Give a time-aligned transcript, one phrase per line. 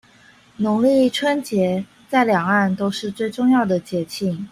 [0.57, 4.47] 農曆春節在兩岸都是最重要的節慶